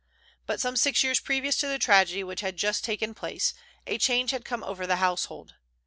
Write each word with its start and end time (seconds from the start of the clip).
But 0.47 0.59
some 0.59 0.75
six 0.77 1.03
years 1.03 1.19
previous 1.19 1.57
to 1.57 1.67
the 1.67 1.77
tragedy 1.77 2.23
which 2.23 2.41
had 2.41 2.57
just 2.57 2.83
taken 2.83 3.13
place 3.13 3.53
a 3.85 3.99
change 3.99 4.31
had 4.31 4.43
come 4.45 4.63
over 4.63 4.87
the 4.87 4.95
household. 4.95 5.53